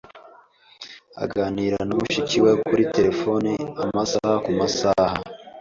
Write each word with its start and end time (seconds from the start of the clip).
Aganira 1.23 1.77
na 1.85 1.93
mushiki 1.99 2.37
we 2.45 2.51
kuri 2.65 2.83
terefone 2.95 3.51
amasaha 3.83 4.35
kumasaha. 4.45 5.17